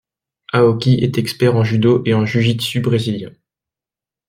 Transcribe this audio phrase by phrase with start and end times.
[0.51, 3.29] Aoki est expert en judo et en jiu-jitsu brésilien.